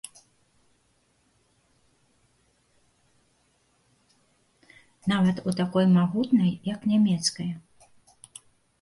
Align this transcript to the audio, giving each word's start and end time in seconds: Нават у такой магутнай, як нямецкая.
Нават 5.13 5.45
у 5.51 5.57
такой 5.63 5.89
магутнай, 5.97 6.51
як 6.73 6.79
нямецкая. 6.95 7.51